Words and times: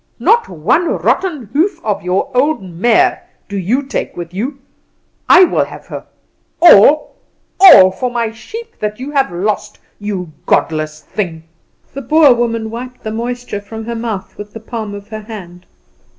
Not 0.17 0.49
one 0.49 0.87
rotten 0.87 1.45
hoof 1.53 1.79
of 1.85 2.01
your 2.01 2.35
old 2.35 2.63
mare 2.63 3.23
do 3.47 3.55
you 3.55 3.83
take 3.83 4.17
with 4.17 4.33
you; 4.33 4.57
I 5.29 5.43
will 5.43 5.63
have 5.65 5.85
her 5.85 6.07
all, 6.59 7.17
all 7.59 7.91
for 7.91 8.09
my 8.09 8.31
sheep 8.31 8.79
that 8.79 8.99
you 8.99 9.11
have 9.11 9.31
lost, 9.31 9.77
you 9.99 10.31
godless 10.47 11.01
thing!" 11.01 11.43
The 11.93 12.01
Boer 12.01 12.33
woman 12.33 12.71
wiped 12.71 13.03
the 13.03 13.11
moisture 13.11 13.61
from 13.61 13.85
her 13.85 13.93
mouth 13.95 14.39
with 14.39 14.53
the 14.53 14.59
palm 14.59 14.95
of 14.95 15.09
her 15.09 15.21
hand. 15.21 15.67